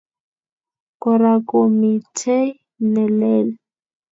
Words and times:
Kora 1.01 1.33
komitei 1.49 2.47
ne 2.91 3.03
lel. 3.19 3.47